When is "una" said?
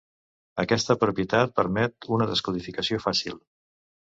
2.17-2.27